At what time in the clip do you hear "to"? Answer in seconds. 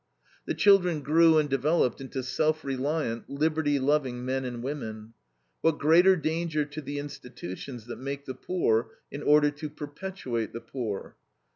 6.65-6.81, 9.51-9.69